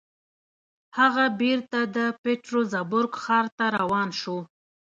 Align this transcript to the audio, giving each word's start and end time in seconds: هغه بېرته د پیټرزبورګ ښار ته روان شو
هغه 0.97 1.25
بېرته 1.41 1.79
د 1.95 1.97
پیټرزبورګ 2.23 3.11
ښار 3.23 3.45
ته 3.57 3.65
روان 3.79 4.09
شو 4.19 4.37